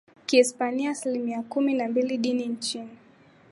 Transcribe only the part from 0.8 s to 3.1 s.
asilimia kumi na mbili Dini Nchini